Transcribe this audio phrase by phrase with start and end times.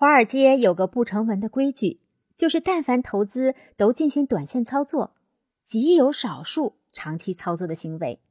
[0.00, 2.00] 华尔街有个不成文的规矩，
[2.34, 5.14] 就是但凡投资都进行短线操作，
[5.62, 8.22] 极有少数长期操作的行为。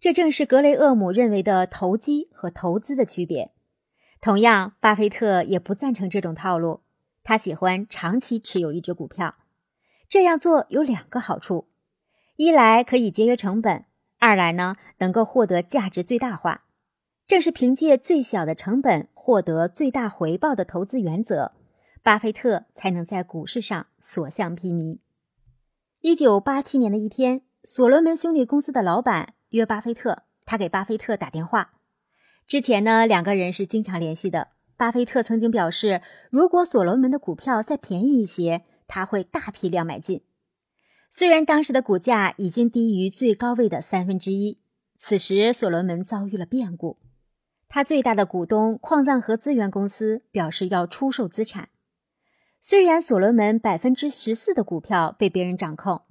[0.00, 3.52] 这正是格雷厄姆认为的投机和投资的区别。
[4.20, 6.80] 同样，巴菲特也不赞成这种套路。
[7.22, 9.36] 他喜欢长期持有一只股票，
[10.08, 11.68] 这样做有两个好处：
[12.34, 13.84] 一来可以节约成本，
[14.18, 16.64] 二来呢能够获得价值最大化。
[17.28, 21.50] 正是凭借最小的成本获得最大回报的投资原则，
[22.00, 25.00] 巴菲特才能在股市上所向披靡。
[26.00, 31.72] 一九八七年的一天，所罗门兄弟公司的老板约巴菲特，他给巴菲特打电话。
[32.46, 34.50] 之前呢，两个人是经常联系的。
[34.76, 40.22] 巴菲特曾经表示，如果所罗门的股票再便宜一些，他会大批量买进。
[41.10, 44.60] 虽然当时的股价已经低于最高位的三分之一，
[44.96, 46.98] 此时所罗门遭遇了变故。
[47.68, 51.68] 他最大的股东矿藏和资源公司表示要出售资产。
[52.60, 56.02] 虽然所罗门百分之十四的股票被别人掌控，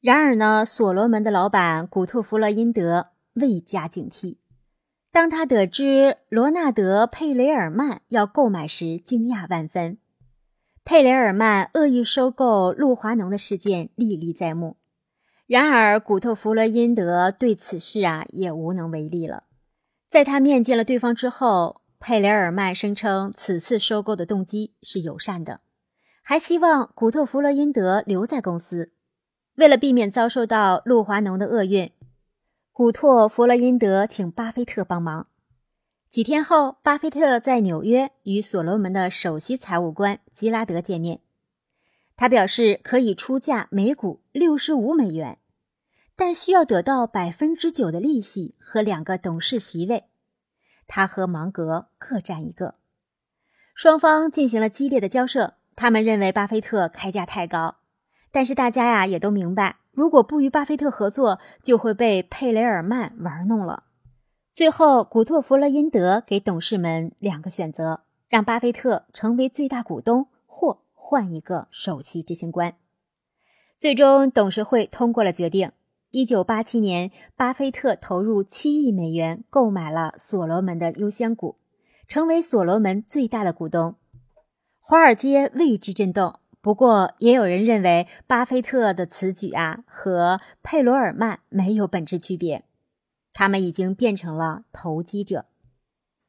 [0.00, 4.38] 然而呢，所罗门的老板古特弗洛因德未加警惕。
[5.12, 9.98] 当他得知罗纳德·佩雷尔曼要购买时，惊讶万分。
[10.84, 14.76] 佩雷尔曼恶意收购露华浓的事件历历在目，
[15.46, 19.44] 然而古特弗洛因德对此事啊也无能为力了。
[20.14, 25.60] 在他面见了对方之后，佩雷尔曼声称此次收购的动机是友善的，
[26.22, 28.92] 还希望古特弗洛因德留在公司。
[29.56, 31.90] 为了避免遭受到露华浓的厄运。
[32.70, 35.26] 古特·弗洛因德请巴菲特帮忙。
[36.08, 41.18] 几天后，巴菲特在纽约与所罗门的首席财务官吉拉德见面。
[42.14, 45.38] 他表示可以出价每股六十五美元，
[46.16, 50.04] 但需要得到百分之九的利息和两个董事席位。
[50.86, 52.76] 他和芒格各占一个。
[53.74, 55.54] 双方进行了激烈的交涉。
[55.76, 57.78] 他们认为巴菲特开价太高，
[58.30, 59.78] 但是大家呀也都明白。
[59.90, 63.82] 如果不与巴菲特合作，就会被佩雷尔曼玩弄了。
[64.52, 72.74] 最后，古特弗洛因德给董事们两个选择：让巴菲特成为最大股东，或换一个首席执行官。
[73.76, 75.72] 最终，董事会通过了决定。
[76.14, 81.56] 一九八七年，巴菲特投入七亿美元购买了所罗门的优先股，
[82.06, 83.96] 成为所罗门最大的股东。
[84.78, 86.38] 华尔街为之震动。
[86.60, 92.64] 不过，也有人认为，巴菲特的此举啊，和佩罗尔曼没有本质区别，
[93.32, 95.46] 他们已经变成了投机者。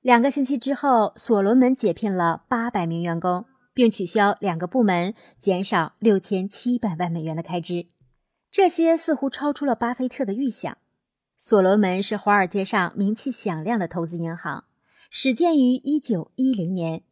[0.01, 7.85] 两个星期之后，所罗门解聘了八百名员工，并取消两个部门，减少六千七百万美元的开支。
[8.55, 10.77] 这些似乎超出了巴菲特的预想。
[11.35, 14.63] 所罗门是华尔街上名气响亮的投资银行，
[15.09, 17.03] 始建于一九一零年。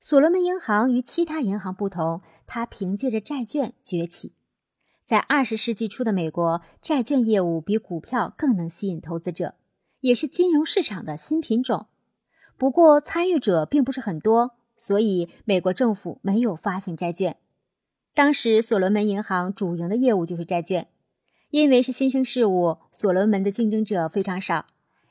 [0.00, 4.32] 所罗门银行与其他银行不同，它凭借着债券崛起。
[5.04, 9.56] 在二十世纪初的美国，债券业务比股票更能吸引投资者，
[10.00, 11.88] 也是金融市场的新品种。
[12.56, 17.36] 不过，参与者并不是很多，所以美国政府没有发行债券。
[18.16, 20.88] 当时，所罗门银行主营的业务就是债券。
[21.50, 24.64] 因为是新生事物，所罗门的竞争者非常少。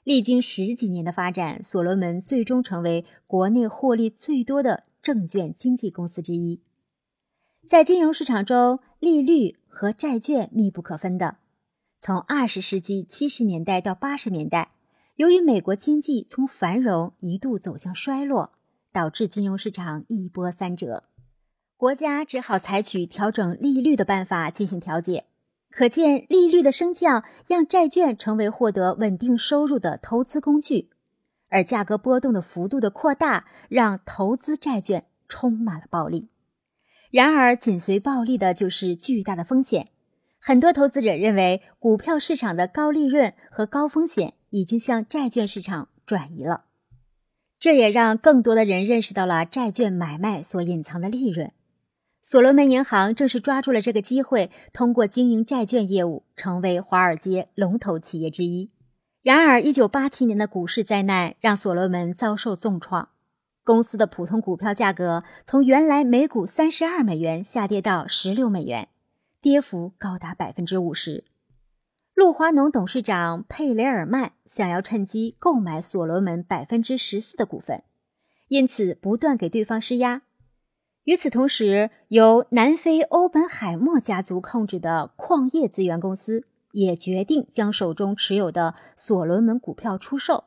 [0.04, 6.64] 历经十几年的发展，所罗门最终成为国内获利最多的证券经纪公司之一。
[7.68, 11.38] 在金融市场中，利率和债券密不可分的。
[12.02, 14.72] 从二十世纪七十年代到八十年代，
[15.18, 18.54] 由于美国经济从繁荣一度走向衰落，
[18.92, 21.04] 导致金融市场一波三折，
[21.78, 25.26] 国家只好采取调整利率的办法进行调节。
[25.70, 30.90] 可见，利率的升降让债券成为获得稳定收入的投资工具，
[31.50, 36.30] 而价格波动的幅度的扩大让投资债券充满了暴利。
[37.12, 39.90] 然而，紧随暴利的就是巨大的风险。
[40.40, 46.66] 很多投资者认为，股票市场的高利润和高风险已经向债券市场转移了，
[47.60, 51.52] 这也让更多的人认识到了债券买卖所隐藏的利润。
[52.28, 58.72] 所罗门银行正是抓住了这个机会，通过经营债券业务，成为华尔街龙头企业之一。
[59.22, 63.10] 然而，1987年的股市灾难让所罗门遭受重创，
[63.64, 68.88] 公司的普通股票价格从原来每股32美元下跌到16美元，
[69.40, 71.26] 跌幅高达百分之五十。
[72.16, 77.84] 露华浓董事长佩雷尔曼想要趁机购买所罗门百分之十四的股份，
[78.48, 80.24] 因此不断给对方施压。
[81.06, 90.46] 与此同时，由南非欧本海默家族控制的矿业资源公司也决定将手中持有的所罗门股票出售。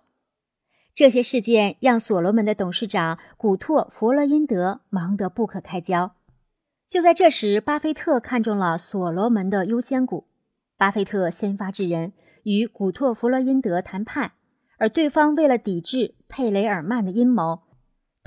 [0.94, 6.16] 这些事件让所罗门的董事长古托·弗洛因德忙得不可开交。
[6.88, 10.26] 就在这时，巴菲特看中了所罗门的优先股。
[10.76, 12.12] 巴菲特先发制人，
[12.42, 14.32] 与古托·弗洛因德谈判，
[14.78, 17.60] 而对方为了抵制佩雷尔曼的阴谋，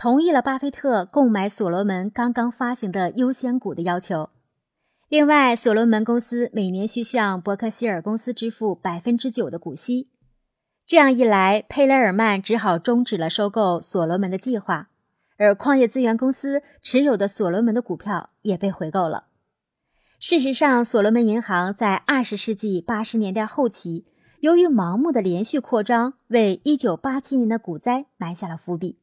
[0.02, 4.32] 同意了巴菲特购买所罗门刚刚发行的优先股的要求。
[5.08, 10.10] 另外，所罗门公司每年需向伯克希尔公司支付百分之九的股息。
[10.88, 14.90] 这样一来，佩雷尔曼只好终止了收购所罗门的计划，
[15.38, 19.26] 而矿业资源公司持有的所罗门的股票也被回购了。
[20.20, 24.08] 事实上，所罗门银行在二十世纪八十年代后期，
[24.40, 28.98] 由于盲目的连续扩张，为一九八七年的股灾埋下了伏笔。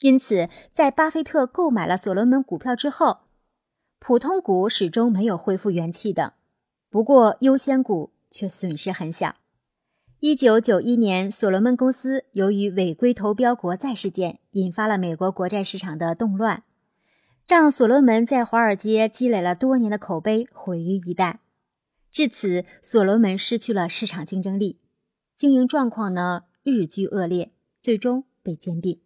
[0.00, 3.20] 因此，在巴菲特购买了所罗门股票之后，
[3.98, 6.34] 普通股始终没有恢复元气的。
[6.90, 9.36] 不过，优先股却损失很小。
[10.20, 16.62] 一九九一年，所罗门公司由于违规投标国债事件，引发了美国国债市场的动乱，
[17.46, 21.36] 让所罗门在华尔街积累了多年的口碑毁于一旦。
[22.12, 24.80] 至此，所罗门失去了市场竞争力，
[25.34, 29.05] 经营状况呢日趋恶劣，最终被兼并。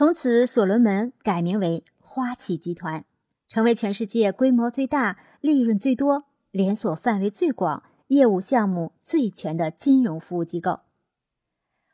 [0.00, 3.04] 从此，所罗门改名为花旗集团，
[3.50, 7.82] 成为全世界规模最大、利润最多、连锁范围最广。
[8.06, 10.80] 业务项目最全的金融服务机构，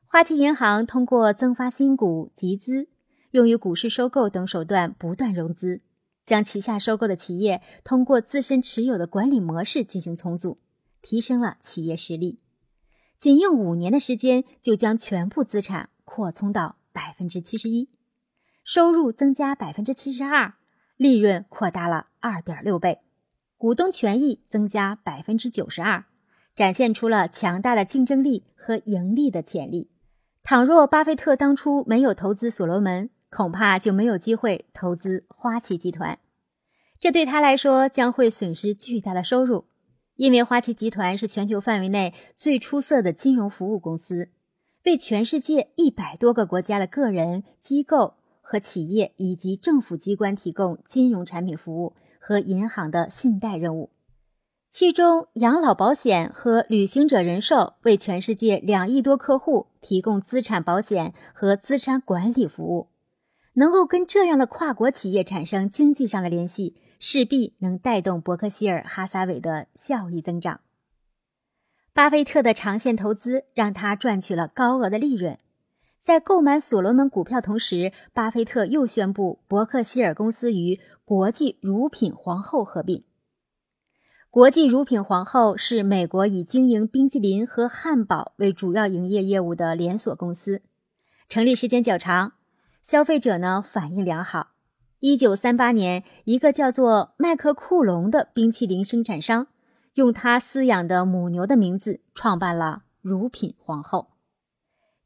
[0.06, 2.86] 花旗银行通过增发新股、集资、
[3.32, 5.80] 用于股市收购等手段不断融资，
[6.24, 10.58] 将旗下收购的企业通过自身持有的管理模式进行重组，
[11.02, 12.38] 提升了企业实力。
[13.18, 17.90] 仅用五年的时间，就将全部资产扩充到百分之七十一，
[18.66, 20.54] 收入增加百分之七十二，
[20.96, 22.98] 利润扩大了二点六倍。
[23.56, 26.06] 股东权益增加百分之九十二，
[26.52, 29.92] 展现出了强大的竞争力和盈利的潜力。
[30.42, 36.18] 倘若巴菲特当初没有投资所罗门，恐怕就没有机会投资花旗集团。
[36.98, 39.66] 这对他来说将会损失巨大的收入，
[40.16, 44.30] 因为花旗集团是全球范围内最出色的金融服务公司，
[44.84, 48.14] 为全世界一百多个国家的个人、机构
[48.46, 51.96] 和企业以及政府机关提供金融产品服务。
[52.18, 53.90] 和银行的信贷任务，
[54.68, 62.88] 其中养老保险和旅行者人寿为全世界两亿多客户提供资产保险和资产管理服务。
[63.52, 70.62] 能够跟这样的跨国企业产生经济上的联系，势必能带动伯克希尔哈撒韦的效益增长。
[71.92, 75.38] 巴菲特的长线投资让他赚取了高额的利润。
[76.06, 83.02] 在购买所罗门股票同时，巴菲特又宣布伯克希尔公司与国际乳品皇后合并。
[84.30, 90.62] 国际乳品皇后是美国以经营冰激凌和汉堡为主要营业业务的连锁公司，
[91.28, 92.34] 成立时间较长，
[92.84, 94.50] 消费者呢反应良好。
[95.00, 99.48] 一九三八年，一个叫做麦克库隆的冰淇淋生产商，
[99.94, 104.12] 用他饲养的母牛的名字创办了乳品皇后。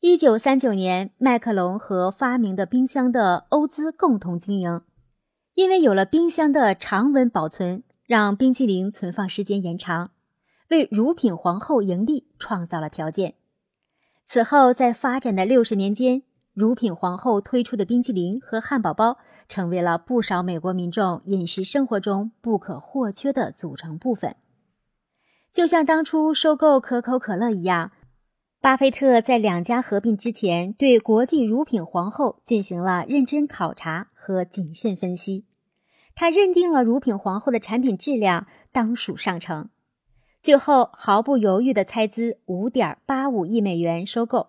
[0.03, 4.81] 一九三九年，麦克龙和发明的冰箱的欧兹共同经营，
[5.53, 10.13] 因为有了冰箱的常温保存，让冰淇淋存放时间延长，
[10.71, 13.35] 为乳品皇后盈利创造了条件。
[14.25, 16.23] 此后，在发展的六十年间，
[16.55, 19.19] 乳品皇后推出的冰淇淋和汉堡包
[19.51, 24.35] 成为了不少美国民众饮食生活中不可或缺的组成部分。
[25.53, 27.93] 就像当初收购可口可乐一样。
[28.63, 35.47] 巴菲特在两家合并之前，对国际乳品皇后进行了认真考察和谨慎分析。
[36.15, 39.71] 他认定了乳品皇后的产品质量当属上乘，
[40.43, 44.49] 最后毫不犹豫地猜资五点八五亿美元收购。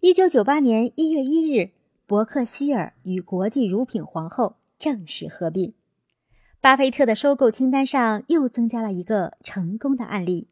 [0.00, 1.72] 一九九八年一月一日，
[2.06, 5.74] 伯克希尔与国际乳品皇后正式合并。
[6.62, 10.48] 巴菲特的收购清单上又增加了一个成功的案例。